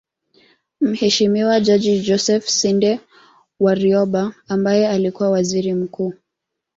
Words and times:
Mheshimiwa 0.81 1.55
Jaji 1.61 1.99
Joseph 1.99 2.47
Sinde 2.49 2.99
Warioba 3.59 4.33
ambaye 4.47 4.87
alikuwa 4.89 5.29
Waziri 5.29 5.73
Mkuu 5.73 6.13